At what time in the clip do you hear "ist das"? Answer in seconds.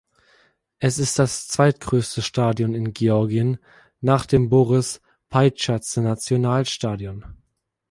0.97-1.47